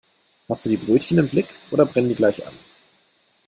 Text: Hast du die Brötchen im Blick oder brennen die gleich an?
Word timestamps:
Hast 0.49 0.65
du 0.65 0.71
die 0.71 0.77
Brötchen 0.77 1.19
im 1.19 1.27
Blick 1.27 1.47
oder 1.69 1.85
brennen 1.85 2.09
die 2.09 2.15
gleich 2.15 2.43
an? 2.47 2.53